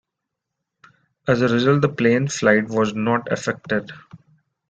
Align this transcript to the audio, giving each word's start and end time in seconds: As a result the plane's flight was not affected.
As 1.27 1.43
a 1.43 1.47
result 1.47 1.81
the 1.83 1.87
plane's 1.89 2.39
flight 2.39 2.69
was 2.69 2.95
not 2.95 3.31
affected. 3.31 3.91